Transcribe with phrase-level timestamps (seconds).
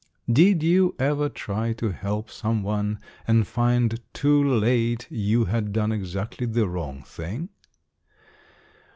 [0.27, 5.91] Did you ever try to help some one and find too late you had done
[5.91, 7.49] exactly the wrong thing?